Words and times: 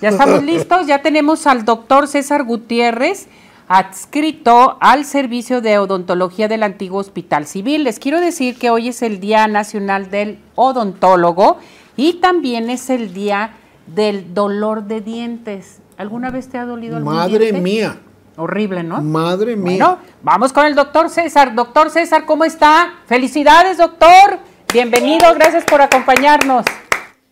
Ya 0.00 0.10
estamos 0.10 0.44
listos, 0.44 0.86
ya 0.86 1.02
tenemos 1.02 1.46
al 1.48 1.64
doctor 1.64 2.06
César 2.06 2.44
Gutiérrez 2.44 3.28
adscrito 3.66 4.78
al 4.80 5.04
servicio 5.04 5.60
de 5.60 5.78
odontología 5.78 6.46
del 6.46 6.62
antiguo 6.62 7.00
Hospital 7.00 7.46
Civil. 7.46 7.84
Les 7.84 7.98
quiero 7.98 8.20
decir 8.20 8.58
que 8.58 8.70
hoy 8.70 8.88
es 8.88 9.02
el 9.02 9.18
Día 9.18 9.46
Nacional 9.48 10.08
del 10.10 10.38
Odontólogo 10.54 11.58
y 11.96 12.14
también 12.14 12.70
es 12.70 12.90
el 12.90 13.12
Día 13.12 13.56
del 13.86 14.34
Dolor 14.34 14.84
de 14.84 15.00
Dientes. 15.00 15.80
¿Alguna 15.96 16.30
vez 16.30 16.48
te 16.48 16.58
ha 16.58 16.64
dolido 16.64 16.96
algún 16.96 17.14
Madre 17.14 17.52
mía. 17.52 17.98
Horrible, 18.36 18.84
¿no? 18.84 19.02
Madre 19.02 19.56
mía. 19.56 19.84
Bueno, 19.84 19.98
vamos 20.22 20.52
con 20.52 20.64
el 20.64 20.76
doctor 20.76 21.10
César. 21.10 21.56
Doctor 21.56 21.90
César, 21.90 22.24
¿cómo 22.24 22.44
está? 22.44 23.00
Felicidades, 23.06 23.78
doctor. 23.78 24.38
Bienvenido, 24.72 25.34
gracias 25.34 25.64
por 25.64 25.82
acompañarnos. 25.82 26.64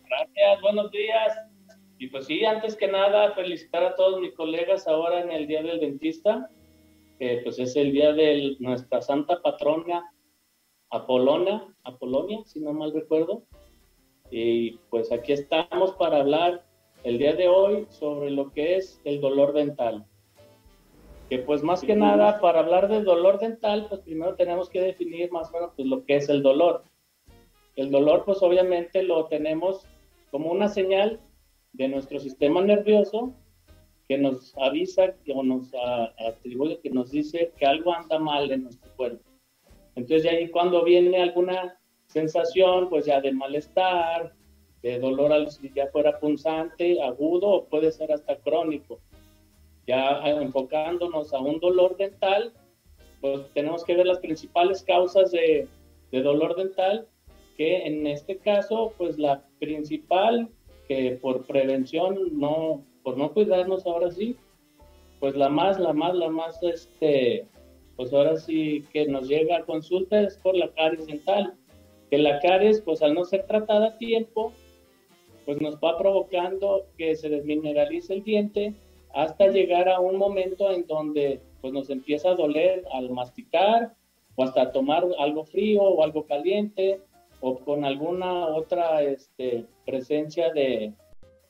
Gracias, 0.09 0.61
buenos 0.61 0.91
días. 0.91 1.47
Y 1.99 2.07
pues 2.07 2.25
sí, 2.25 2.45
antes 2.45 2.75
que 2.75 2.87
nada, 2.87 3.31
felicitar 3.33 3.83
a 3.83 3.95
todos 3.95 4.21
mis 4.21 4.33
colegas 4.33 4.87
ahora 4.87 5.21
en 5.21 5.31
el 5.31 5.47
Día 5.47 5.63
del 5.63 5.79
Dentista, 5.79 6.49
que 7.17 7.41
pues 7.43 7.57
es 7.57 7.75
el 7.75 7.91
día 7.91 8.13
de 8.13 8.55
nuestra 8.59 9.01
santa 9.01 9.41
patrona 9.41 10.03
Apolona, 10.89 11.75
Apolonia, 11.83 12.39
si 12.45 12.59
no 12.59 12.73
mal 12.73 12.93
recuerdo. 12.93 13.43
Y 14.29 14.77
pues 14.89 15.11
aquí 15.11 15.33
estamos 15.33 15.93
para 15.93 16.17
hablar 16.19 16.63
el 17.03 17.17
día 17.17 17.33
de 17.33 17.47
hoy 17.47 17.87
sobre 17.89 18.29
lo 18.31 18.51
que 18.51 18.77
es 18.77 19.01
el 19.03 19.19
dolor 19.19 19.53
dental. 19.53 20.05
Que 21.29 21.39
pues 21.39 21.61
más 21.63 21.81
que 21.81 21.95
nada, 21.95 22.39
para 22.39 22.59
hablar 22.59 22.87
del 22.87 23.03
dolor 23.03 23.39
dental, 23.39 23.87
pues 23.89 24.01
primero 24.01 24.35
tenemos 24.35 24.69
que 24.69 24.81
definir 24.81 25.31
más 25.31 25.49
o 25.49 25.53
menos 25.53 25.71
pues, 25.75 25.87
lo 25.87 26.05
que 26.05 26.17
es 26.17 26.29
el 26.29 26.41
dolor. 26.41 26.83
El 27.75 27.91
dolor 27.91 28.23
pues 28.25 28.41
obviamente 28.41 29.03
lo 29.03 29.25
tenemos 29.25 29.85
como 30.31 30.51
una 30.51 30.67
señal 30.69 31.19
de 31.77 31.87
nuestro 31.87 32.19
sistema 32.19 32.61
nervioso 32.61 33.33
que 34.07 34.17
nos 34.17 34.55
avisa 34.57 35.13
o 35.33 35.43
nos 35.43 35.71
atribuye, 36.17 36.79
que 36.79 36.89
nos 36.89 37.11
dice 37.11 37.51
que 37.57 37.65
algo 37.65 37.93
anda 37.93 38.17
mal 38.17 38.49
en 38.51 38.63
nuestro 38.63 38.89
cuerpo. 38.95 39.23
Entonces, 39.95 40.23
ya 40.23 40.31
ahí 40.31 40.49
cuando 40.49 40.83
viene 40.83 41.21
alguna 41.21 41.79
sensación, 42.07 42.89
pues 42.89 43.05
ya 43.05 43.21
de 43.21 43.31
malestar, 43.31 44.33
de 44.81 44.99
dolor, 44.99 45.31
al, 45.33 45.49
ya 45.75 45.87
fuera 45.87 46.19
punzante, 46.19 47.01
agudo 47.01 47.47
o 47.47 47.65
puede 47.65 47.91
ser 47.91 48.11
hasta 48.11 48.37
crónico. 48.37 48.99
Ya 49.85 50.21
enfocándonos 50.25 51.33
a 51.33 51.39
un 51.39 51.59
dolor 51.59 51.97
dental, 51.97 52.53
pues 53.21 53.51
tenemos 53.53 53.83
que 53.83 53.95
ver 53.95 54.05
las 54.05 54.19
principales 54.19 54.83
causas 54.83 55.31
de, 55.31 55.67
de 56.11 56.21
dolor 56.21 56.55
dental, 56.55 57.07
que 57.57 57.85
en 57.85 58.07
este 58.07 58.37
caso, 58.37 58.93
pues 58.97 59.17
la 59.17 59.43
principal 59.59 60.49
que 60.87 61.17
por 61.21 61.45
prevención, 61.45 62.17
no, 62.39 62.83
por 63.03 63.17
no 63.17 63.33
cuidarnos 63.33 63.85
ahora 63.85 64.11
sí, 64.11 64.35
pues 65.19 65.35
la 65.35 65.49
más, 65.49 65.79
la 65.79 65.93
más, 65.93 66.15
la 66.15 66.29
más, 66.29 66.61
este, 66.63 67.47
pues 67.95 68.13
ahora 68.13 68.37
sí 68.37 68.85
que 68.93 69.07
nos 69.07 69.27
llega 69.27 69.57
a 69.57 69.65
consulta 69.65 70.21
es 70.21 70.37
por 70.37 70.55
la 70.55 70.69
caries 70.69 71.07
dental. 71.07 71.53
Que 72.09 72.17
la 72.17 72.39
caries, 72.39 72.81
pues 72.81 73.01
al 73.01 73.13
no 73.13 73.25
ser 73.25 73.45
tratada 73.47 73.87
a 73.87 73.97
tiempo, 73.97 74.53
pues 75.45 75.59
nos 75.59 75.75
va 75.75 75.97
provocando 75.97 76.85
que 76.97 77.15
se 77.15 77.29
desmineralice 77.29 78.13
el 78.13 78.23
diente 78.23 78.73
hasta 79.13 79.47
llegar 79.47 79.89
a 79.89 79.99
un 79.99 80.17
momento 80.17 80.71
en 80.71 80.85
donde 80.85 81.41
pues 81.61 81.73
nos 81.73 81.89
empieza 81.89 82.31
a 82.31 82.35
doler 82.35 82.83
al 82.93 83.09
masticar 83.09 83.93
o 84.35 84.43
hasta 84.43 84.71
tomar 84.71 85.05
algo 85.17 85.43
frío 85.43 85.81
o 85.81 86.03
algo 86.03 86.25
caliente 86.25 87.01
o 87.39 87.59
con 87.59 87.85
alguna 87.85 88.47
otra 88.47 89.01
este, 89.03 89.65
presencia 89.85 90.51
de, 90.53 90.93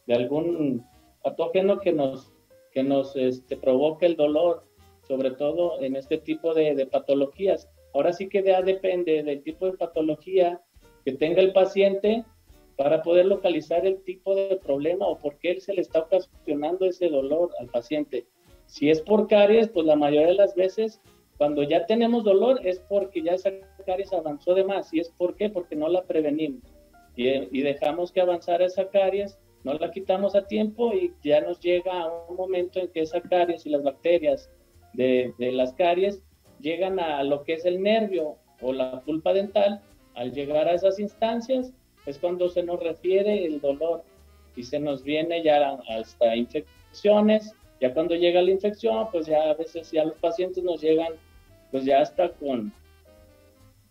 de, 0.06 0.14
algún 0.14 0.86
patógeno 1.24 1.80
que 1.80 1.94
nos, 1.94 2.34
que 2.72 2.84
nos 2.84 3.16
este, 3.16 3.58
provoque 3.58 4.06
el 4.06 4.16
dolor, 4.16 4.64
sobre 5.08 5.32
todo 5.32 5.82
en 5.82 5.96
este 5.96 6.18
tipo 6.18 6.54
de, 6.54 6.76
de 6.76 6.86
patologías. 6.86 7.70
Ahora 7.94 8.14
sí 8.14 8.28
que 8.28 8.44
ya 8.44 8.62
depende 8.62 9.24
del 9.24 9.44
tipo 9.44 9.66
de 9.66 9.78
patología 9.78 10.62
que 11.06 11.14
tenga 11.14 11.42
el 11.42 11.54
paciente 11.54 12.26
para 12.76 13.02
poder 13.02 13.26
localizar 13.26 13.86
el 13.86 14.04
tipo 14.04 14.36
de 14.36 14.58
problema 14.58 15.08
o 15.08 15.18
por 15.18 15.38
qué 15.40 15.60
se 15.60 15.74
le 15.74 15.82
está 15.82 16.00
ocasionando 16.00 16.86
ese 16.86 17.10
dolor 17.10 17.50
al 17.60 17.68
paciente. 17.68 18.28
Si 18.68 18.90
es 18.90 19.02
por 19.02 19.28
caries, 19.28 19.70
pues 19.70 19.86
la 19.86 19.96
mayoría 19.96 20.28
de 20.28 20.34
las 20.36 20.54
veces 20.54 21.02
cuando 21.38 21.64
ya 21.64 21.86
tenemos 21.86 22.24
dolor 22.24 22.60
es 22.64 22.80
porque 22.80 23.22
ya 23.22 23.34
esa 23.34 23.52
caries 23.86 24.12
avanzó 24.12 24.56
de 24.56 24.64
más. 24.64 24.94
¿Y 24.94 25.00
es 25.00 25.10
por 25.10 25.36
qué? 25.36 25.50
Porque 25.50 25.76
no 25.76 25.88
la 25.88 26.04
prevenimos. 26.04 26.64
Y, 27.16 27.62
dejamos 27.62 28.12
que 28.12 28.22
avanzara 28.22 28.66
esa 28.66 28.90
caries, 28.90 29.40
no 29.64 29.74
la 29.74 29.90
quitamos 29.90 30.36
a 30.36 30.46
tiempo 30.46 30.94
y 30.94 31.14
ya 31.24 31.42
nos 31.42 31.60
llega 31.60 32.02
a 32.02 32.12
un 32.30 32.36
momento 32.36 32.80
en 32.80 32.90
que 32.90 33.02
esa 33.02 33.22
caries 33.22 33.66
y 33.66 33.70
las 33.70 33.84
bacterias 33.84 34.52
de, 34.94 35.34
de 35.40 35.52
las 35.52 35.74
caries 35.74 36.22
llegan 36.60 37.00
a 37.00 37.24
lo 37.24 37.44
que 37.44 37.54
es 37.54 37.66
el 37.66 37.82
nervio 37.82 38.36
o 38.62 38.72
la 38.72 39.02
pulpa 39.02 39.34
dental. 39.34 39.82
Al 40.14 40.32
llegar 40.32 40.68
a 40.68 40.74
esas 40.74 41.00
instancias 41.00 41.74
es 42.06 42.20
cuando 42.20 42.50
se 42.50 42.64
nos 42.64 42.80
refiere 42.82 43.46
el 43.46 43.60
dolor 43.60 44.04
y 44.56 44.64
se 44.64 44.80
nos 44.80 45.04
viene 45.04 45.44
ya 45.44 45.78
hasta 45.90 46.36
infecciones. 46.36 47.54
Ya 47.80 47.94
cuando 47.94 48.16
llega 48.16 48.42
la 48.42 48.52
infección, 48.52 49.08
pues 49.12 49.28
ya 49.28 49.52
a 49.52 49.54
veces 49.54 49.92
ya 49.92 50.04
los 50.04 50.18
pacientes 50.18 50.64
nos 50.64 50.82
llegan 50.82 51.14
pues 51.72 51.86
ya 51.86 52.02
está 52.02 52.30
con, 52.30 52.72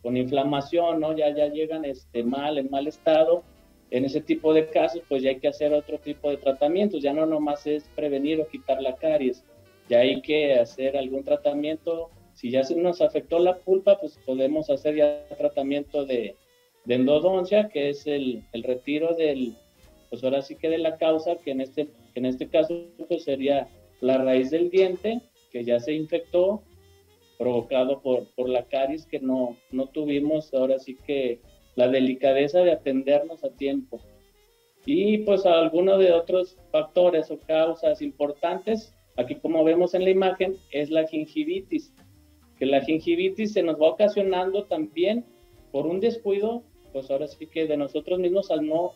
con 0.03 0.17
inflamación, 0.17 1.01
¿no? 1.01 1.17
Ya, 1.17 1.35
ya 1.35 1.49
llegan 1.49 1.85
este, 1.85 2.23
mal, 2.23 2.59
en 2.59 2.71
mal 2.71 2.87
estado. 2.87 3.43
En 3.91 4.05
ese 4.05 4.21
tipo 4.21 4.53
de 4.53 4.69
casos, 4.69 5.03
pues 5.09 5.23
ya 5.23 5.31
hay 5.31 5.39
que 5.39 5.49
hacer 5.49 5.73
otro 5.73 5.99
tipo 5.99 6.31
de 6.31 6.37
tratamientos. 6.39 7.03
Ya 7.03 7.13
no 7.13 7.27
nomás 7.27 7.67
es 7.67 7.89
prevenir 7.95 8.41
o 8.41 8.49
quitar 8.49 8.83
la 8.83 8.97
caries. 8.97 9.45
Ya 9.89 10.01
hay 10.01 10.21
que 10.21 10.55
hacer 10.55 10.97
algún 10.97 11.23
tratamiento. 11.23 12.11
Si 12.35 12.51
ya 12.51 12.65
se 12.65 12.75
nos 12.75 13.01
afectó 13.01 13.39
la 13.39 13.59
pulpa, 13.59 13.99
pues 13.99 14.19
podemos 14.27 14.69
hacer 14.71 14.97
ya 14.97 15.27
tratamiento 15.39 16.05
de, 16.05 16.35
de 16.87 16.95
endodoncia, 16.95 17.69
que 17.69 17.91
es 17.91 18.07
el, 18.07 18.45
el, 18.53 18.63
retiro 18.63 19.15
del, 19.15 19.55
pues 20.09 20.23
ahora 20.25 20.41
sí 20.41 20.55
que 20.57 20.69
de 20.69 20.79
la 20.79 20.97
causa, 20.97 21.37
que 21.37 21.51
en 21.51 21.61
este, 21.61 21.89
en 22.15 22.25
este 22.27 22.49
caso 22.49 22.87
pues 23.09 23.25
sería 23.25 23.69
la 24.01 24.19
raíz 24.19 24.51
del 24.51 24.71
diente, 24.71 25.21
que 25.51 25.65
ya 25.65 25.81
se 25.81 25.93
infectó, 25.93 26.63
provocado 27.39 28.01
por, 28.01 28.29
por 28.35 28.49
la 28.49 28.65
caries 28.65 29.07
que 29.07 29.21
no, 29.21 29.57
no 29.71 29.87
tuvimos 29.89 30.53
ahora 30.55 30.79
sí 30.79 30.97
que 31.07 31.41
la 31.75 31.89
delicadeza 31.89 32.61
de 32.61 32.73
atendernos 32.73 33.45
a 33.45 33.51
tiempo. 33.51 34.01
Y 34.87 35.19
pues 35.19 35.45
algunos 35.47 35.99
de 35.99 36.13
otros 36.13 36.57
factores 36.71 37.31
o 37.31 37.39
causas 37.39 38.01
importantes, 38.03 38.95
aquí 39.17 39.35
como 39.35 39.65
vemos 39.65 39.95
en 39.95 40.05
la 40.05 40.11
imagen, 40.11 40.57
es 40.71 40.91
la 40.91 41.07
gingivitis, 41.07 41.93
que 42.59 42.67
la 42.67 42.81
gingivitis 42.81 43.53
se 43.53 43.63
nos 43.63 43.81
va 43.81 43.91
ocasionando 43.91 44.65
también 44.65 45.25
por 45.73 45.87
un 45.87 46.01
descuido, 46.01 46.63
pues 46.93 47.11
ahora 47.11 47.27
sí 47.27 47.47
que 47.47 47.67
de 47.67 47.77
nosotros 47.77 48.19
mismos 48.19 48.51
al 48.51 48.67
no, 48.67 48.93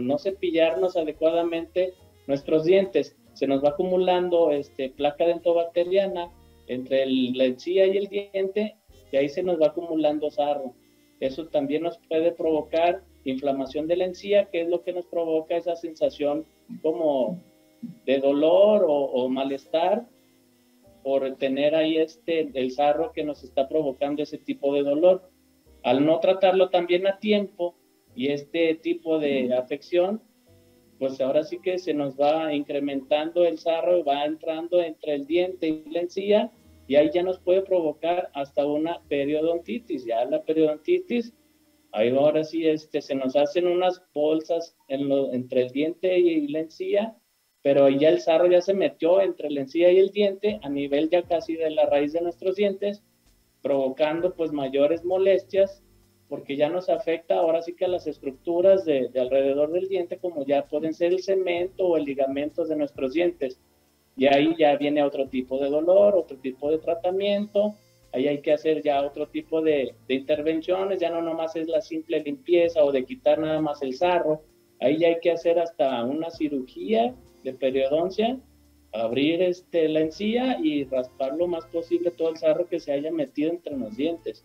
no 0.00 0.18
cepillarnos 0.18 0.96
adecuadamente 0.96 1.94
nuestros 2.26 2.64
dientes, 2.64 3.16
se 3.32 3.46
nos 3.46 3.64
va 3.64 3.70
acumulando 3.70 4.50
este, 4.50 4.90
placa 4.90 5.26
dentobacteriana 5.26 6.30
entre 6.66 7.06
la 7.06 7.44
encía 7.44 7.86
y 7.86 7.96
el 7.96 8.06
diente 8.06 8.76
y 9.12 9.16
ahí 9.16 9.28
se 9.28 9.42
nos 9.42 9.60
va 9.60 9.68
acumulando 9.68 10.30
sarro. 10.30 10.74
Eso 11.20 11.46
también 11.48 11.82
nos 11.82 11.98
puede 12.08 12.32
provocar 12.32 13.02
inflamación 13.24 13.86
de 13.86 13.96
la 13.96 14.04
encía, 14.06 14.46
que 14.46 14.62
es 14.62 14.68
lo 14.68 14.82
que 14.82 14.92
nos 14.92 15.06
provoca 15.06 15.56
esa 15.56 15.76
sensación 15.76 16.46
como 16.82 17.42
de 18.04 18.18
dolor 18.18 18.84
o, 18.86 19.28
malestar 19.28 20.06
por 21.02 21.36
tener 21.36 21.74
ahí 21.74 21.96
este, 21.96 22.50
el 22.54 22.70
sarro 22.70 23.12
que 23.12 23.24
nos 23.24 23.42
está 23.42 23.68
provocando 23.68 24.22
ese 24.22 24.38
tipo 24.38 24.74
de 24.74 24.82
dolor. 24.82 25.30
Al 25.82 26.04
no 26.04 26.20
tratarlo 26.20 26.68
también 26.70 27.06
a 27.06 27.18
tiempo 27.18 27.74
y 28.14 28.28
este 28.28 28.74
tipo 28.74 29.18
de 29.18 29.54
afección, 29.54 30.22
pues 31.00 31.18
ahora 31.22 31.42
sí 31.42 31.58
que 31.62 31.78
se 31.78 31.94
nos 31.94 32.14
va 32.14 32.52
incrementando 32.52 33.46
el 33.46 33.58
sarro 33.58 34.04
va 34.04 34.26
entrando 34.26 34.82
entre 34.82 35.14
el 35.14 35.26
diente 35.26 35.66
y 35.66 35.90
la 35.90 36.00
encía 36.00 36.52
y 36.86 36.96
ahí 36.96 37.08
ya 37.10 37.22
nos 37.22 37.38
puede 37.38 37.62
provocar 37.62 38.28
hasta 38.34 38.66
una 38.66 39.00
periodontitis. 39.08 40.04
Ya 40.04 40.22
la 40.26 40.42
periodontitis, 40.42 41.32
ahí 41.92 42.10
ahora 42.10 42.44
sí 42.44 42.66
este, 42.66 43.00
se 43.00 43.14
nos 43.14 43.34
hacen 43.34 43.66
unas 43.66 44.02
bolsas 44.12 44.76
entre 44.88 45.62
el 45.62 45.70
diente 45.70 46.18
y 46.18 46.48
la 46.48 46.58
encía, 46.60 47.16
pero 47.62 47.88
ya 47.88 48.10
el 48.10 48.20
sarro 48.20 48.50
ya 48.50 48.60
se 48.60 48.74
metió 48.74 49.22
entre 49.22 49.50
la 49.50 49.62
encía 49.62 49.90
y 49.90 50.00
el 50.00 50.10
diente 50.10 50.60
a 50.62 50.68
nivel 50.68 51.08
ya 51.08 51.22
casi 51.22 51.56
de 51.56 51.70
la 51.70 51.86
raíz 51.86 52.12
de 52.12 52.20
nuestros 52.20 52.56
dientes, 52.56 53.02
provocando 53.62 54.34
pues 54.34 54.52
mayores 54.52 55.02
molestias 55.02 55.82
porque 56.30 56.56
ya 56.56 56.70
nos 56.70 56.88
afecta 56.88 57.34
ahora 57.34 57.60
sí 57.60 57.74
que 57.74 57.84
a 57.84 57.88
las 57.88 58.06
estructuras 58.06 58.86
de, 58.86 59.08
de 59.08 59.20
alrededor 59.20 59.72
del 59.72 59.88
diente, 59.88 60.16
como 60.16 60.46
ya 60.46 60.64
pueden 60.66 60.94
ser 60.94 61.12
el 61.12 61.22
cemento 61.22 61.84
o 61.86 61.96
el 61.98 62.04
ligamento 62.04 62.64
de 62.64 62.76
nuestros 62.76 63.12
dientes. 63.12 63.60
Y 64.16 64.26
ahí 64.26 64.54
ya 64.56 64.76
viene 64.76 65.02
otro 65.02 65.28
tipo 65.28 65.58
de 65.58 65.68
dolor, 65.68 66.16
otro 66.16 66.38
tipo 66.38 66.70
de 66.70 66.78
tratamiento, 66.78 67.74
ahí 68.12 68.28
hay 68.28 68.40
que 68.40 68.52
hacer 68.52 68.82
ya 68.82 69.02
otro 69.02 69.26
tipo 69.28 69.60
de, 69.62 69.94
intervenciones, 70.08 71.00
ya 71.00 71.10
no 71.10 71.22
nomás 71.22 71.56
es 71.56 71.68
la 71.68 71.80
simple 71.80 72.20
limpieza 72.20 72.84
o 72.84 72.92
de 72.92 73.04
quitar 73.04 73.38
nada 73.38 73.60
más 73.60 73.82
el 73.82 73.94
sarro, 73.94 74.42
ahí 74.80 74.98
ya 74.98 75.08
hay 75.08 75.20
que 75.20 75.30
hacer 75.30 75.58
hasta 75.58 76.04
una 76.04 76.30
cirugía 76.30 77.14
de 77.44 77.52
periodoncia, 77.54 78.38
abrir 78.92 79.42
este, 79.42 79.88
la 79.88 80.00
encía 80.00 80.58
y 80.62 80.84
raspar 80.84 81.34
lo 81.36 81.46
más 81.46 81.64
posible 81.66 82.10
todo 82.10 82.30
el 82.30 82.36
sarro 82.36 82.68
que 82.68 82.80
se 82.80 82.92
haya 82.92 83.12
metido 83.12 83.50
entre 83.50 83.76
los 83.76 83.96
dientes. 83.96 84.44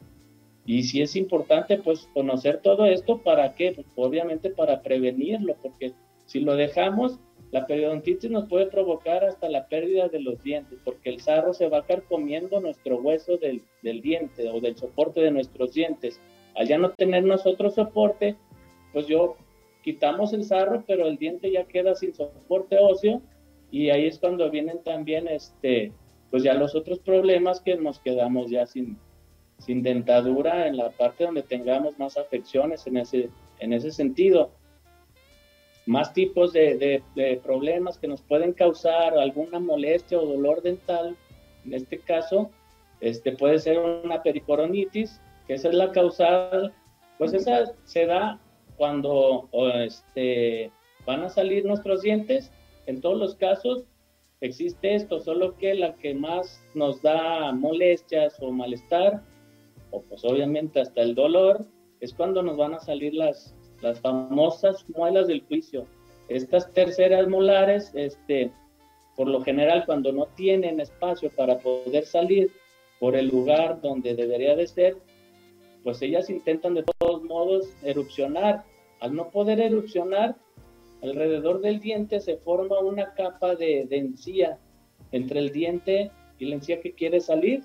Y 0.66 0.84
si 0.84 1.02
es 1.02 1.16
importante, 1.16 1.78
pues 1.78 2.10
conocer 2.14 2.60
todo 2.62 2.86
esto, 2.86 3.20
¿para 3.20 3.54
qué? 3.54 3.74
Pues, 3.74 3.88
obviamente 3.96 4.50
para 4.50 4.82
prevenirlo, 4.82 5.56
porque 5.62 5.94
si 6.26 6.40
lo 6.40 6.56
dejamos, 6.56 7.20
la 7.52 7.68
periodontitis 7.68 8.32
nos 8.32 8.50
puede 8.50 8.66
provocar 8.66 9.24
hasta 9.24 9.48
la 9.48 9.68
pérdida 9.68 10.08
de 10.10 10.20
los 10.20 10.42
dientes, 10.44 10.80
porque 10.84 11.12
el 11.12 11.22
sarro 11.22 11.54
se 11.54 11.70
va 11.70 11.78
a 11.78 11.82
estar 11.82 12.04
comiendo 12.04 12.60
nuestro 12.60 12.98
hueso 12.98 13.38
del, 13.38 13.62
del 13.84 14.02
diente 14.02 14.50
o 14.50 14.60
del 14.60 14.76
soporte 14.76 15.22
de 15.22 15.32
nuestros 15.32 15.74
dientes. 15.74 16.20
Al 16.56 16.68
ya 16.68 16.78
no 16.78 16.92
tener 16.92 17.24
nosotros 17.24 17.76
soporte, 17.76 18.36
pues 18.92 19.08
yo 19.08 19.38
quitamos 19.84 20.34
el 20.34 20.44
sarro, 20.44 20.84
pero 20.88 21.06
el 21.08 21.18
diente 21.18 21.52
ya 21.52 21.66
queda 21.66 21.94
sin 21.94 22.16
soporte 22.16 22.78
óseo 22.80 23.22
y 23.70 23.90
ahí 23.90 24.08
es 24.08 24.20
cuando 24.20 24.50
vienen 24.50 24.82
también 24.84 25.28
este 25.28 25.92
pues 26.32 26.44
ya 26.44 26.54
los 26.54 26.76
otros 26.76 27.00
problemas 27.00 27.62
que 27.62 27.76
nos 27.76 28.00
quedamos 28.00 28.50
ya 28.50 28.66
sin, 28.66 28.98
sin 29.60 29.84
dentadura 29.84 30.68
en 30.68 30.78
la 30.78 30.90
parte 30.92 31.24
donde 31.24 31.44
tengamos 31.44 31.98
más 31.98 32.18
afecciones 32.18 32.86
en 32.88 32.98
ese, 32.98 33.30
en 33.60 33.74
ese 33.74 33.92
sentido. 33.92 34.52
Más 35.86 36.14
tipos 36.14 36.52
de, 36.54 37.02
de, 37.16 37.42
problemas 37.44 37.98
que 37.98 38.08
nos 38.08 38.22
pueden 38.22 38.54
causar 38.54 39.18
alguna 39.18 39.60
molestia 39.60 40.20
o 40.20 40.26
dolor 40.26 40.62
dental, 40.62 41.16
en 41.64 41.74
este 41.74 42.00
caso, 42.00 42.50
este 43.02 43.34
puede 43.34 43.60
ser 43.60 43.80
una 43.80 44.24
pericoronitis, 44.24 45.22
que 45.48 45.54
esa 45.54 45.70
es 45.70 45.76
la 45.76 45.92
causal, 45.92 46.74
pues 47.18 47.34
esa 47.34 47.72
se 47.84 48.06
da 48.08 48.40
cuando 48.78 49.48
este, 49.76 50.72
van 51.06 51.24
a 51.24 51.30
salir 51.30 51.66
nuestros 51.66 52.02
dientes. 52.02 52.52
En 52.88 53.02
todos 53.02 53.18
los 53.18 53.36
casos 53.36 53.86
existe 54.42 54.96
esto, 54.96 55.20
solo 55.20 55.56
que 55.58 55.76
la 55.76 55.94
que 55.96 56.14
más 56.14 56.62
nos 56.74 57.02
da 57.02 57.52
molestias 57.52 58.38
o 58.42 58.52
malestar 58.52 59.22
o 59.92 60.02
pues 60.02 60.24
obviamente 60.26 60.80
hasta 60.80 61.02
el 61.02 61.16
dolor, 61.16 61.66
es 62.00 62.14
cuando 62.14 62.44
nos 62.44 62.58
van 62.58 62.74
a 62.74 62.80
salir 62.80 63.14
las, 63.14 63.56
las 63.82 64.00
famosas 64.00 64.86
muelas 64.90 65.28
del 65.28 65.42
juicio. 65.44 65.86
Estas 66.28 66.72
terceras 66.74 67.28
molares, 67.28 67.92
este, 67.94 68.52
por 69.16 69.28
lo 69.28 69.42
general 69.42 69.86
cuando 69.86 70.12
no 70.12 70.28
tienen 70.36 70.80
espacio 70.80 71.30
para 71.36 71.60
poder 71.60 72.06
salir 72.06 72.52
por 73.00 73.16
el 73.16 73.28
lugar 73.28 73.82
donde 73.82 74.16
debería 74.16 74.56
de 74.56 74.68
ser, 74.68 74.98
pues 75.84 76.02
ellas 76.02 76.30
intentan 76.30 76.74
de 76.74 76.84
todos 76.98 77.24
modos 77.24 77.70
erupcionar. 77.84 78.64
Al 79.00 79.14
no 79.14 79.30
poder 79.30 79.60
erupcionar, 79.60 80.36
alrededor 81.04 81.62
del 81.62 81.80
diente 81.80 82.20
se 82.20 82.38
forma 82.38 82.80
una 82.80 83.14
capa 83.14 83.56
de, 83.56 83.86
de 83.86 83.98
encía 83.98 84.58
entre 85.12 85.40
el 85.40 85.52
diente 85.52 86.12
y 86.40 86.46
la 86.46 86.56
encía 86.56 86.82
que 86.82 86.94
quiere 86.94 87.20
salir 87.20 87.64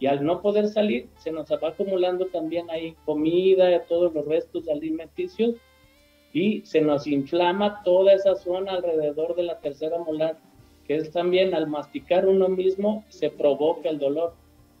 y 0.00 0.06
al 0.06 0.24
no 0.24 0.40
poder 0.40 0.66
salir 0.68 1.08
se 1.18 1.30
nos 1.30 1.50
va 1.50 1.68
acumulando 1.68 2.26
también 2.26 2.68
ahí 2.70 2.96
comida, 3.04 3.84
todos 3.84 4.12
los 4.14 4.24
restos 4.24 4.66
alimenticios 4.68 5.54
y 6.32 6.62
se 6.62 6.80
nos 6.80 7.06
inflama 7.06 7.82
toda 7.84 8.14
esa 8.14 8.34
zona 8.34 8.72
alrededor 8.72 9.36
de 9.36 9.42
la 9.42 9.60
tercera 9.60 9.98
molar, 9.98 10.38
que 10.86 10.96
es 10.96 11.10
también 11.10 11.54
al 11.54 11.66
masticar 11.66 12.26
uno 12.26 12.48
mismo 12.48 13.04
se 13.08 13.30
provoca 13.30 13.90
el 13.90 13.98
dolor. 13.98 14.32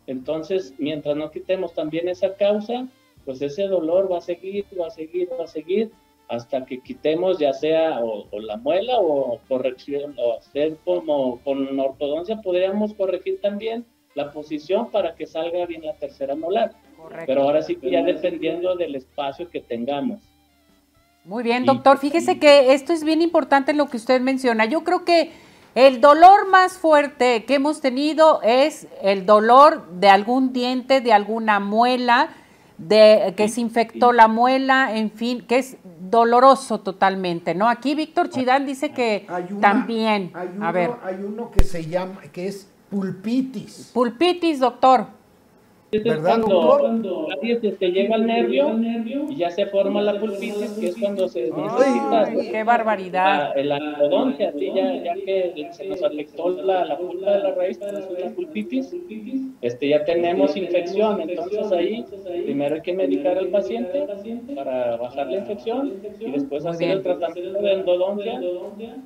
Entonces, 0.06 0.74
mientras 0.78 1.16
no 1.16 1.30
quitemos 1.30 1.74
también 1.74 2.08
esa 2.08 2.34
causa, 2.34 2.88
pues 3.24 3.42
ese 3.42 3.64
dolor 3.64 4.10
va 4.10 4.18
a 4.18 4.22
seguir, 4.22 4.64
va 4.80 4.86
a 4.86 4.90
seguir, 4.90 5.28
va 5.38 5.44
a 5.44 5.48
seguir, 5.48 5.90
hasta 6.28 6.64
que 6.64 6.80
quitemos 6.80 7.38
ya 7.38 7.52
sea 7.52 8.00
o, 8.02 8.26
la 8.40 8.56
muela 8.56 8.98
o 9.00 9.40
corrección, 9.48 10.14
o 10.16 10.38
hacer 10.38 10.76
como 10.84 11.40
con 11.40 11.78
ortodoncia 11.78 12.40
podríamos 12.40 12.94
corregir 12.94 13.40
también 13.40 13.84
la 14.14 14.32
posición 14.32 14.90
para 14.90 15.14
que 15.14 15.26
salga 15.26 15.66
bien 15.66 15.84
la 15.84 15.94
tercera 15.94 16.34
molar. 16.34 16.72
Pero 17.26 17.42
ahora 17.42 17.62
sí 17.62 17.76
que 17.76 17.90
ya 17.90 18.02
dependiendo 18.02 18.76
del 18.76 18.94
espacio 18.94 19.48
que 19.48 19.60
tengamos. 19.60 20.20
Muy 21.24 21.42
bien, 21.42 21.64
doctor. 21.64 21.98
Fíjese 21.98 22.38
que 22.38 22.72
esto 22.72 22.92
es 22.92 23.04
bien 23.04 23.22
importante 23.22 23.72
lo 23.72 23.86
que 23.86 23.96
usted 23.96 24.20
menciona. 24.20 24.64
Yo 24.64 24.84
creo 24.84 25.04
que 25.04 25.30
el 25.74 26.00
dolor 26.00 26.48
más 26.48 26.78
fuerte 26.78 27.44
que 27.44 27.54
hemos 27.54 27.80
tenido 27.80 28.40
es 28.42 28.88
el 29.02 29.26
dolor 29.26 29.86
de 29.92 30.08
algún 30.08 30.52
diente, 30.52 31.00
de 31.00 31.12
alguna 31.12 31.60
muela, 31.60 32.30
de 32.78 33.34
que 33.36 33.48
se 33.48 33.60
infectó 33.60 34.12
la 34.12 34.26
muela, 34.26 34.96
en 34.96 35.10
fin, 35.10 35.42
que 35.46 35.58
es 35.58 35.76
doloroso 36.00 36.80
totalmente, 36.80 37.54
¿no? 37.54 37.68
Aquí 37.68 37.94
Víctor 37.94 38.30
Chidán 38.30 38.66
dice 38.66 38.90
que 38.90 39.26
también. 39.60 40.32
a 40.60 40.72
ver. 40.72 40.90
hay 41.04 41.16
uno 41.16 41.50
que 41.50 41.62
se 41.62 41.84
llama, 41.86 42.22
que 42.32 42.48
es 42.48 42.68
Pulpitis. 42.90 43.90
Pulpitis, 43.94 44.58
doctor. 44.58 45.06
¿Verdad, 45.92 46.38
doctor? 46.38 46.80
Cuando 46.80 47.28
que 47.78 47.90
llega 47.90 48.14
el 48.14 48.26
nervio 48.26 48.78
y 49.28 49.36
ya 49.36 49.50
se 49.50 49.66
forma 49.66 50.00
la 50.00 50.20
pulpitis, 50.20 50.70
que 50.78 50.86
es 50.88 50.96
cuando 50.96 51.28
se 51.28 51.50
Ay, 51.52 52.50
¡Qué 52.50 52.62
barbaridad! 52.62 53.54
La, 53.56 53.78
la 53.78 54.36
ya, 54.38 55.02
ya 55.02 55.14
que 55.14 55.68
se 55.72 55.86
nos 55.86 56.02
afectó 56.02 56.50
la, 56.50 56.84
la 56.84 56.96
pulpa 56.96 57.32
de 57.32 57.38
la 57.40 57.54
raíz, 57.54 57.80
la 57.80 58.30
pulpitis, 58.34 58.94
este, 59.62 59.88
ya 59.88 60.04
tenemos 60.04 60.56
infección. 60.56 61.22
Entonces 61.22 61.72
ahí 61.72 62.04
primero 62.44 62.76
hay 62.76 62.82
que 62.82 62.92
medicar 62.92 63.36
al 63.36 63.48
paciente 63.48 64.06
para 64.54 64.96
bajar 64.96 65.26
la 65.26 65.38
infección 65.38 65.94
y 66.20 66.30
después 66.30 66.66
hacer 66.66 66.90
el 66.90 67.02
tratamiento 67.02 67.62
de 67.62 67.72
endodoncia 67.72 68.40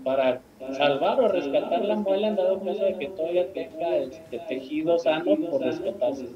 para 0.04 0.42
salvar 0.72 1.20
o 1.20 1.28
rescatar 1.28 1.84
la 1.84 1.96
muela 1.96 2.28
en 2.28 2.36
dado 2.36 2.60
caso 2.60 2.84
de 2.84 2.94
que 2.94 3.08
todavía 3.08 3.52
tenga 3.52 3.96
este 3.96 4.38
tejido 4.48 4.98
sano 4.98 5.36
por 5.50 5.62
rescatarse. 5.62 6.26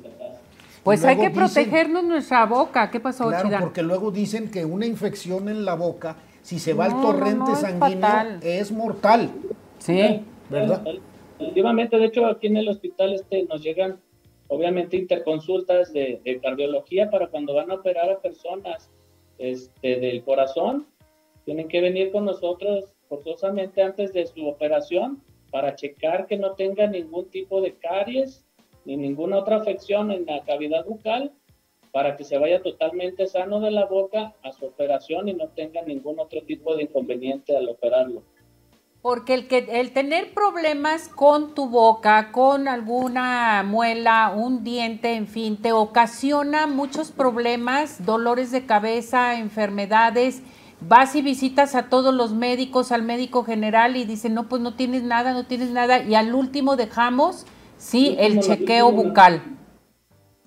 Pues 0.83 1.05
hay 1.05 1.19
que 1.19 1.31
protegernos 1.31 2.05
nuestra 2.05 2.47
boca. 2.47 2.91
¿Qué 2.91 3.01
pasó, 3.01 3.29
Claro, 3.29 3.49
porque 3.61 3.83
luego 3.83 4.11
dicen 4.11 4.51
que 4.51 4.65
una 4.65 4.87
infección 4.87 5.49
en 5.49 5.65
la 5.65 5.75
boca, 5.75 6.17
si 6.43 6.59
se 6.59 6.73
va 6.73 6.87
al 6.87 7.01
torrente 7.01 7.55
sanguíneo, 7.55 8.39
es, 8.43 8.73
mortal. 8.73 9.31
Sí. 9.79 10.23
¿Verdad? 10.49 10.83
Últimamente, 11.39 11.97
de 11.99 12.07
hecho, 12.07 12.27
aquí 12.27 12.49
en 12.49 12.57
el 12.57 12.69
hospital 12.69 13.15
este, 13.15 13.45
nos 13.45 13.63
llegan, 13.63 14.01
obviamente, 14.49 14.97
interconsultas 14.97 15.93
de, 15.93 16.21
de 16.25 16.41
cardiología 16.41 17.11
para 17.11 17.29
cuando 17.29 17.55
van 17.55 17.71
a 17.71 17.75
operar 17.75 18.11
a 18.11 18.19
personas 18.19 18.91
este, 19.39 20.01
del 20.01 20.23
corazón. 20.25 20.87
Tienen 21.45 21.69
que 21.69 21.81
venir 21.81 22.11
con 22.13 22.25
nosotros 22.25 22.95
forzosamente 23.09 23.83
antes 23.83 24.13
de 24.13 24.27
su 24.27 24.47
operación 24.47 25.23
para 25.51 25.75
checar 25.75 26.27
que 26.27 26.37
no 26.37 26.53
tenga 26.53 26.87
ningún 26.87 27.31
tipo 27.31 27.61
de 27.61 27.75
caries 27.77 28.45
ni 28.89 28.97
ninguna 28.97 29.37
otra 29.37 29.57
afección 29.57 30.11
en 30.11 30.25
la 30.25 30.43
cavidad 30.45 30.87
bucal 30.87 31.31
para 31.93 32.17
que 32.17 32.25
se 32.25 32.39
vaya 32.39 32.63
totalmente 32.63 33.27
sano 33.27 33.61
de 33.61 33.71
la 33.71 33.85
boca 33.85 34.33
a 34.43 34.53
su 34.53 34.65
operación 34.65 35.29
y 35.29 35.35
no 35.35 35.49
tenga 35.49 35.83
ningún 35.83 36.19
otro 36.19 36.41
tipo 36.43 36.75
de 36.75 36.85
inconveniente 36.85 37.55
al 37.55 37.69
operarlo. 37.69 38.23
Porque 39.03 39.35
el, 39.35 39.47
que, 39.47 39.59
el 39.59 39.93
tener 39.93 40.33
problemas 40.33 41.09
con 41.09 41.55
tu 41.55 41.69
boca, 41.69 42.33
con 42.33 42.67
alguna 42.67 43.63
muela, 43.63 44.33
un 44.35 44.65
diente, 44.65 45.17
en 45.17 45.27
fin, 45.27 45.59
te 45.59 45.73
ocasiona 45.73 46.67
muchos 46.67 47.11
problemas, 47.11 48.07
dolores 48.07 48.51
de 48.53 48.65
cabeza, 48.65 49.39
enfermedades. 49.39 50.43
Vas 50.81 51.15
y 51.15 51.21
visitas 51.21 51.75
a 51.75 51.91
todos 51.91 52.15
los 52.15 52.33
médicos, 52.33 52.91
al 52.91 53.03
médico 53.03 53.45
general 53.45 53.99
y 53.99 54.05
dicen, 54.05 54.33
no, 54.33 54.49
pues 54.49 54.63
no 54.63 54.73
tienes 54.75 55.03
nada, 55.03 55.35
no 55.35 55.45
tienes 55.45 55.71
nada. 55.73 56.03
Y 56.03 56.15
al 56.15 56.35
último 56.35 56.77
dejamos 56.77 57.45
Sí, 57.79 58.17
el 58.19 58.41
chequeo 58.41 58.93
bucal. 58.93 59.43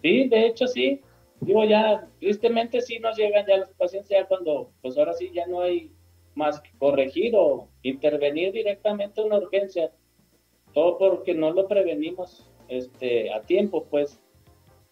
Sí, 0.01 0.27
de 0.27 0.47
hecho 0.47 0.67
sí. 0.67 1.01
Digo, 1.39 1.63
ya, 1.65 2.07
tristemente 2.19 2.81
sí 2.81 2.99
nos 2.99 3.17
llegan 3.17 3.45
ya 3.47 3.57
los 3.57 3.71
pacientes 3.71 4.09
ya 4.09 4.27
cuando, 4.27 4.71
pues 4.81 4.95
ahora 4.97 5.13
sí 5.13 5.31
ya 5.33 5.47
no 5.47 5.61
hay 5.61 5.91
más 6.35 6.61
que 6.61 6.69
corregir 6.77 7.33
o 7.35 7.67
intervenir 7.81 8.51
directamente 8.51 9.21
en 9.21 9.27
una 9.27 9.37
urgencia. 9.37 9.91
Todo 10.73 10.97
porque 10.97 11.33
no 11.33 11.51
lo 11.51 11.67
prevenimos 11.67 12.49
este, 12.67 13.33
a 13.33 13.41
tiempo, 13.41 13.85
pues. 13.89 14.20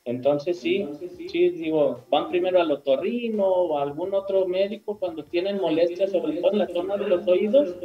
Entonces 0.10 0.60
sí, 0.60 0.90
sí, 1.28 1.50
digo, 1.50 2.00
van 2.10 2.30
primero 2.30 2.60
al 2.60 2.72
otorrino 2.72 3.46
o 3.46 3.78
a 3.78 3.84
algún 3.84 4.12
otro 4.16 4.48
médico 4.48 4.98
cuando 4.98 5.24
tienen 5.24 5.62
molestias, 5.62 6.12
sobre 6.12 6.38
todo 6.38 6.52
en 6.52 6.58
la 6.58 6.68
zona 6.68 6.98
de 6.98 7.08
los 7.08 7.28
oídos, 7.28 7.76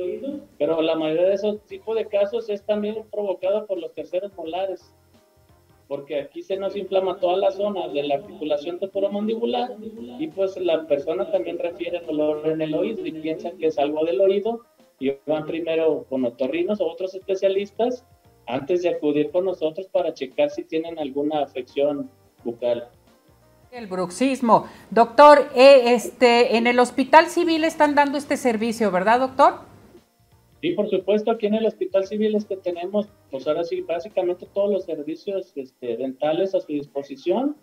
pero 0.57 0.81
la 0.81 0.95
mayoría 0.95 1.26
de 1.26 1.35
esos 1.35 1.61
tipos 1.66 1.95
de 1.95 2.07
casos 2.07 2.49
es 2.49 2.64
también 2.64 3.04
provocado 3.12 3.66
por 3.66 3.78
los 3.78 3.93
terceros 3.93 4.35
molares, 4.38 4.90
porque 5.87 6.19
aquí 6.19 6.40
se 6.40 6.57
nos 6.57 6.75
inflama 6.76 7.19
toda 7.21 7.37
la 7.37 7.50
zona 7.50 7.88
de 7.88 8.02
la 8.04 8.14
articulación 8.14 8.78
temporomandibular 8.78 9.76
y 10.19 10.26
pues 10.28 10.57
la 10.57 10.87
persona 10.87 11.31
también 11.31 11.59
refiere 11.59 12.00
dolor 12.00 12.49
en 12.49 12.62
el 12.62 12.73
oído 12.75 13.04
y 13.04 13.12
piensan 13.12 13.59
que 13.59 13.66
es 13.66 13.78
algo 13.78 14.02
del 14.02 14.23
oído 14.23 14.61
y 14.99 15.12
van 15.26 15.45
primero 15.45 16.07
con 16.09 16.25
otorrinos 16.25 16.81
o 16.81 16.87
otros 16.87 17.14
especialistas 17.14 18.07
antes 18.46 18.82
de 18.82 18.90
acudir 18.90 19.30
con 19.30 19.44
nosotros 19.44 19.86
para 19.88 20.14
checar 20.14 20.50
si 20.50 20.64
tienen 20.64 20.98
alguna 20.98 21.42
afección 21.42 22.10
bucal. 22.44 22.88
El 23.70 23.86
bruxismo. 23.86 24.66
Doctor, 24.90 25.48
eh, 25.54 25.94
este, 25.94 26.56
en 26.56 26.66
el 26.66 26.78
Hospital 26.78 27.26
Civil 27.26 27.64
están 27.64 27.94
dando 27.94 28.18
este 28.18 28.36
servicio, 28.36 28.90
¿verdad, 28.92 29.20
doctor? 29.20 29.54
Sí, 30.60 30.70
por 30.70 30.88
supuesto, 30.88 31.30
aquí 31.30 31.46
en 31.46 31.54
el 31.54 31.66
Hospital 31.66 32.06
Civil 32.06 32.36
este 32.36 32.56
tenemos, 32.56 33.08
pues 33.30 33.46
ahora 33.46 33.64
sí, 33.64 33.80
básicamente 33.82 34.46
todos 34.54 34.70
los 34.70 34.84
servicios 34.84 35.52
este, 35.56 35.96
dentales 35.96 36.54
a 36.54 36.60
su 36.60 36.72
disposición 36.72 37.56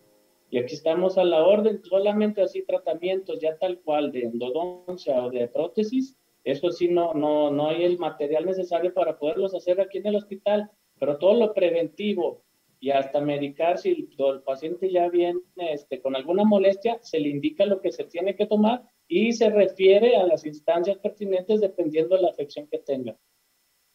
y 0.52 0.60
aquí 0.60 0.76
estamos 0.76 1.18
a 1.18 1.24
la 1.24 1.44
orden, 1.44 1.82
solamente 1.84 2.42
así 2.42 2.62
tratamientos 2.64 3.40
ya 3.40 3.58
tal 3.58 3.80
cual 3.80 4.12
de 4.12 4.24
endodoncia 4.24 5.24
o 5.24 5.32
de 5.32 5.48
prótesis, 5.48 6.18
eso 6.44 6.72
sí 6.72 6.88
no, 6.88 7.14
no, 7.14 7.52
no 7.52 7.68
hay 7.70 7.84
el 7.84 7.98
material 7.98 8.46
necesario 8.46 8.94
para 8.94 9.18
poderlos 9.18 9.54
hacer 9.54 9.80
aquí 9.80 10.00
en 10.00 10.08
el 10.08 10.16
hospital, 10.16 10.70
pero 11.00 11.18
todo 11.18 11.34
lo 11.36 11.54
preventivo 11.54 12.44
y 12.80 12.90
hasta 12.90 13.22
medicar 13.22 13.78
si 13.78 14.10
el, 14.18 14.42
paciente 14.42 14.92
ya 14.92 15.08
viene 15.08 15.40
este, 15.56 16.02
con 16.02 16.16
alguna 16.16 16.44
molestia, 16.44 16.98
se 17.02 17.20
le 17.20 17.30
indica 17.30 17.66
lo 17.66 17.80
que 17.80 17.92
se 17.92 18.06
tiene 18.06 18.36
que 18.36 18.48
tomar 18.48 18.84
y 19.08 19.34
se 19.34 19.52
refiere 19.52 20.18
a 20.18 20.26
las 20.26 20.46
instancias 20.46 20.98
pertinentes 20.98 21.62
dependiendo 21.62 22.16
de 22.16 22.24
la 22.24 22.30
afección 22.30 22.68
que 22.68 22.80
tenga. 22.80 23.16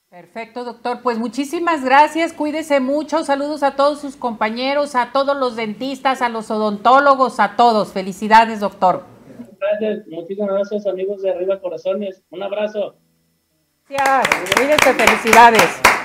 Perfecto, 0.09 0.62
doctor. 0.62 1.03
Pues 1.03 1.19
muchísimas 1.19 1.85
gracias, 1.85 2.33
cuídese 2.33 2.79
mucho. 2.79 3.25
Saludos 3.25 3.65
a 3.65 3.75
todos 3.75 4.00
sus 4.00 4.15
compañeros, 4.15 4.95
a 4.95 5.11
todos 5.12 5.37
los 5.37 5.57
dentistas, 5.57 6.23
a 6.23 6.29
los 6.29 6.49
odontólogos, 6.49 7.41
a 7.41 7.57
todos. 7.57 7.93
Felicidades, 7.93 8.61
doctor. 8.61 9.16
Muchísimas 10.09 10.51
gracias, 10.51 10.87
amigos 10.87 11.23
de 11.23 11.31
Arriba 11.31 11.61
Corazones. 11.61 12.23
Un 12.31 12.43
abrazo. 12.43 12.97
Gracias, 13.89 14.93
felicidades. 14.93 15.96